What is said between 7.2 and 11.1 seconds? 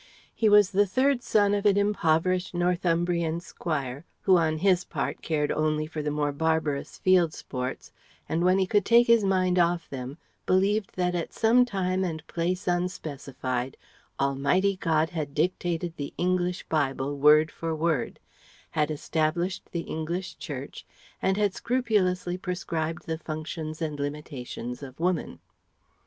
sports, and when he could take his mind off them believed